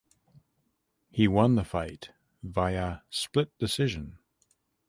He 1.11 1.27
won 1.27 1.53
the 1.53 1.63
fight 1.63 2.09
via 2.41 3.01
split 3.11 3.55
decision. 3.59 4.17